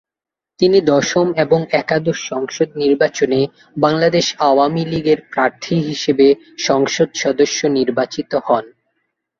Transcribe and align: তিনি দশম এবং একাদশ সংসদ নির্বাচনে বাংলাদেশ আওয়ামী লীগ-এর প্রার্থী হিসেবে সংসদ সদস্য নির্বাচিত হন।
তিনি 0.59 0.79
দশম 0.87 1.27
এবং 1.37 1.59
একাদশ 1.73 2.17
সংসদ 2.29 2.69
নির্বাচনে 2.75 3.39
বাংলাদেশ 3.77 4.25
আওয়ামী 4.49 4.83
লীগ-এর 4.85 5.19
প্রার্থী 5.31 5.75
হিসেবে 5.89 6.27
সংসদ 6.59 7.09
সদস্য 7.15 7.59
নির্বাচিত 7.77 8.31
হন। 8.45 8.65